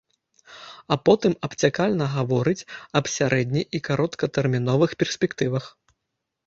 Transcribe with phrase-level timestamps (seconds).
[0.95, 2.67] А потым абцякальна гаворыць
[3.01, 5.75] аб сярэдне- і кароткатэрміновых перспектывах.